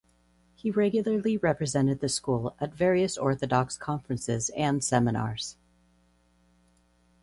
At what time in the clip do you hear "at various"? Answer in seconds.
2.59-3.19